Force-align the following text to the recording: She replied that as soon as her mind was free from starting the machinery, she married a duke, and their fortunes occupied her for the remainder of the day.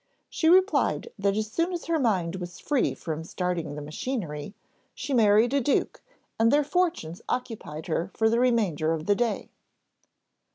She 0.31 0.49
replied 0.49 1.09
that 1.19 1.37
as 1.37 1.51
soon 1.51 1.71
as 1.71 1.85
her 1.85 1.99
mind 1.99 2.37
was 2.37 2.57
free 2.59 2.95
from 2.95 3.23
starting 3.23 3.75
the 3.75 3.83
machinery, 3.83 4.55
she 4.95 5.13
married 5.13 5.53
a 5.53 5.61
duke, 5.61 6.01
and 6.39 6.51
their 6.51 6.63
fortunes 6.63 7.21
occupied 7.29 7.85
her 7.85 8.09
for 8.15 8.27
the 8.27 8.39
remainder 8.39 8.93
of 8.93 9.05
the 9.05 9.13
day. 9.13 9.51